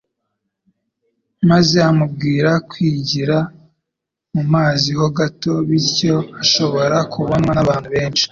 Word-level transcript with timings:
maze 1.49 1.77
amubwira 1.89 2.51
kwigira 2.69 3.37
mu 4.33 4.43
mazi 4.53 4.89
ho 4.99 5.07
gato. 5.17 5.51
Bityo 5.67 6.15
ashobora 6.43 6.97
kubonwa 7.11 7.51
n'abantu 7.55 7.87
benshi 7.95 8.19